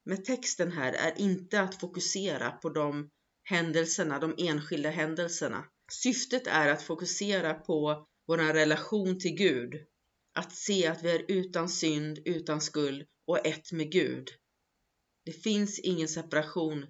med 0.06 0.26
texten 0.26 0.71
här 0.71 0.93
är 0.93 1.19
inte 1.19 1.62
att 1.62 1.80
fokusera 1.80 2.52
på 2.52 2.69
de 2.69 3.10
händelserna, 3.43 4.19
de 4.19 4.36
enskilda 4.38 4.89
händelserna. 4.89 5.65
Syftet 5.91 6.47
är 6.47 6.67
att 6.67 6.84
fokusera 6.84 7.54
på 7.54 8.08
vår 8.28 8.38
relation 8.38 9.19
till 9.19 9.36
Gud. 9.36 9.73
Att 10.34 10.56
se 10.56 10.88
att 10.88 11.04
vi 11.04 11.12
är 11.12 11.26
utan 11.28 11.69
synd, 11.69 12.19
utan 12.26 12.62
skuld 12.62 13.06
och 13.28 13.47
ett 13.47 13.71
med 13.71 13.91
Gud. 13.91 14.30
Det 15.25 15.31
finns 15.31 15.79
ingen 15.79 16.07
separation 16.07 16.86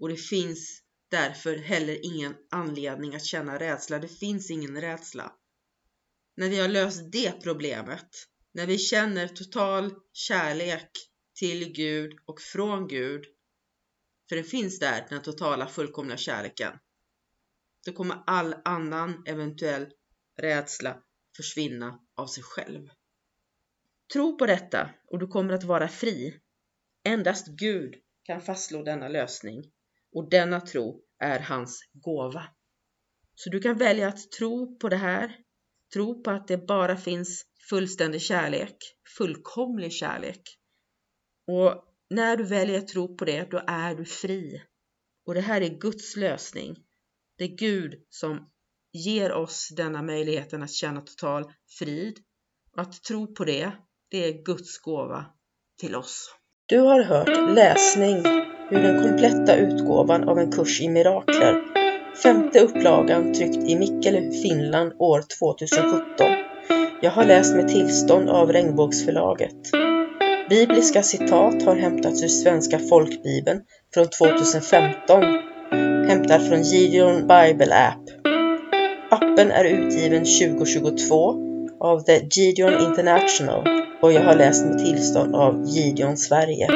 och 0.00 0.08
det 0.08 0.16
finns 0.16 0.82
därför 1.10 1.56
heller 1.56 2.06
ingen 2.06 2.36
anledning 2.50 3.14
att 3.14 3.24
känna 3.24 3.58
rädsla. 3.58 3.98
Det 3.98 4.08
finns 4.08 4.50
ingen 4.50 4.80
rädsla. 4.80 5.32
När 6.36 6.48
vi 6.48 6.60
har 6.60 6.68
löst 6.68 7.12
det 7.12 7.42
problemet, 7.42 8.08
när 8.52 8.66
vi 8.66 8.78
känner 8.78 9.28
total 9.28 9.94
kärlek 10.12 10.90
till 11.34 11.72
Gud 11.72 12.18
och 12.26 12.40
från 12.40 12.88
Gud, 12.88 13.24
för 14.28 14.36
det 14.36 14.44
finns 14.44 14.78
där, 14.78 15.06
den 15.10 15.22
totala 15.22 15.66
fullkomliga 15.66 16.16
kärleken, 16.16 16.78
då 17.86 17.92
kommer 17.92 18.22
all 18.26 18.54
annan 18.64 19.22
eventuell 19.26 19.92
rädsla 20.36 21.02
försvinna 21.36 22.00
av 22.16 22.26
sig 22.26 22.42
själv. 22.42 22.88
Tro 24.12 24.38
på 24.38 24.46
detta 24.46 24.90
och 25.06 25.18
du 25.18 25.26
kommer 25.26 25.54
att 25.54 25.64
vara 25.64 25.88
fri. 25.88 26.40
Endast 27.04 27.46
Gud 27.46 27.94
kan 28.22 28.40
fastslå 28.40 28.82
denna 28.82 29.08
lösning 29.08 29.64
och 30.12 30.30
denna 30.30 30.60
tro 30.60 31.02
är 31.18 31.40
hans 31.40 31.80
gåva. 31.92 32.44
Så 33.34 33.50
du 33.50 33.60
kan 33.60 33.78
välja 33.78 34.08
att 34.08 34.32
tro 34.32 34.78
på 34.78 34.88
det 34.88 34.96
här, 34.96 35.36
tro 35.92 36.22
på 36.22 36.30
att 36.30 36.48
det 36.48 36.66
bara 36.66 36.96
finns 36.96 37.46
fullständig 37.70 38.22
kärlek, 38.22 38.76
fullkomlig 39.18 39.92
kärlek. 39.92 40.42
Och 41.46 41.84
när 42.10 42.36
du 42.36 42.44
väljer 42.44 42.78
att 42.78 42.88
tro 42.88 43.16
på 43.16 43.24
det, 43.24 43.50
då 43.50 43.62
är 43.66 43.94
du 43.94 44.04
fri. 44.04 44.62
Och 45.26 45.34
det 45.34 45.40
här 45.40 45.60
är 45.60 45.78
Guds 45.78 46.16
lösning. 46.16 46.76
Det 47.36 47.44
är 47.44 47.56
Gud 47.56 47.94
som 48.08 48.50
ger 48.92 49.32
oss 49.32 49.68
denna 49.76 50.02
möjligheten 50.02 50.62
att 50.62 50.72
känna 50.72 51.00
total 51.00 51.52
frid. 51.78 52.18
Och 52.72 52.82
att 52.82 53.02
tro 53.02 53.34
på 53.34 53.44
det, 53.44 53.72
det 54.08 54.18
är 54.18 54.44
Guds 54.44 54.78
gåva 54.78 55.26
till 55.78 55.94
oss. 55.94 56.39
Du 56.70 56.80
har 56.80 57.02
hört 57.02 57.54
läsning 57.54 58.16
ur 58.70 58.82
den 58.82 59.02
kompletta 59.02 59.56
utgåvan 59.56 60.28
av 60.28 60.38
en 60.38 60.52
kurs 60.52 60.80
i 60.80 60.88
mirakler. 60.88 61.62
Femte 62.22 62.60
upplagan 62.60 63.34
tryckt 63.34 63.56
i 63.56 63.76
Mikkeli, 63.76 64.42
Finland 64.42 64.92
år 64.98 65.22
2017. 65.38 66.26
Jag 67.02 67.10
har 67.10 67.24
läst 67.24 67.56
med 67.56 67.68
tillstånd 67.68 68.28
av 68.28 68.52
Regnbågsförlaget. 68.52 69.56
Bibliska 70.50 71.02
citat 71.02 71.62
har 71.62 71.76
hämtats 71.76 72.22
ur 72.22 72.28
Svenska 72.28 72.78
folkbibeln 72.78 73.60
från 73.94 74.06
2015, 74.06 75.22
hämtad 76.08 76.48
från 76.48 76.62
Gideon 76.62 77.20
Bible 77.20 77.74
App. 77.74 78.04
Appen 79.10 79.50
är 79.50 79.64
utgiven 79.64 80.24
2022 80.24 81.49
av 81.80 82.00
The 82.00 82.20
Gideon 82.30 82.80
International 82.80 83.64
och 84.02 84.12
jag 84.12 84.22
har 84.22 84.34
läst 84.34 84.66
med 84.66 84.78
tillstånd 84.78 85.34
av 85.34 85.64
Gideon 85.66 86.16
Sverige. 86.16 86.68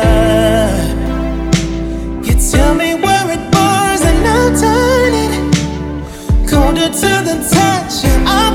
time. 0.00 0.96
You 2.24 2.34
tell 2.50 2.74
me 2.74 2.94
where 2.94 3.26
it 3.36 3.42
bars 3.52 4.02
and 4.10 4.26
I'll 4.34 4.52
turn 4.64 5.12
it 5.24 5.32
colder 6.50 6.88
to 7.02 7.12
the 7.28 7.36
touch. 7.54 7.94
And 8.04 8.28
I 8.28 8.45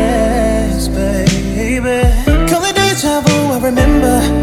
yes, 0.00 0.88
baby. 0.88 2.00
Calling 2.48 2.74
deja 2.74 3.20
vu, 3.20 3.52
I 3.52 3.58
remember. 3.60 4.39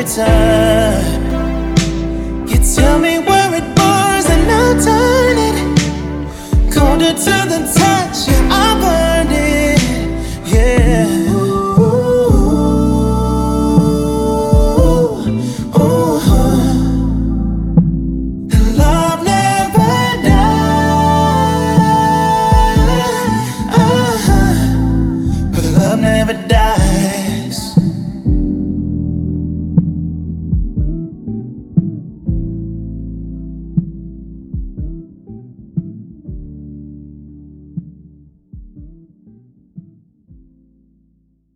every 0.00 0.24
time. 0.24 1.28
You 2.48 2.56
tell 2.74 2.98
me 2.98 3.18
where 3.18 3.54
it 3.54 3.76
bars 3.76 4.26
and 4.28 4.50
I'll 4.50 4.74
turn 4.82 5.38
it 5.38 5.56
colder 6.72 7.12
to 7.12 7.36
the 7.48 7.60
touch. 7.76 8.28
Yeah, 8.28 8.59